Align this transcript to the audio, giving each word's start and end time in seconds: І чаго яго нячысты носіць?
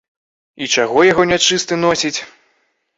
І 0.61 0.69
чаго 0.77 1.05
яго 1.11 1.27
нячысты 1.35 1.81
носіць? 1.87 2.17